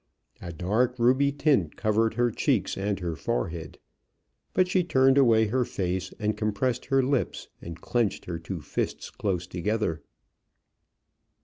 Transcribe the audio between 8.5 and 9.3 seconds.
fists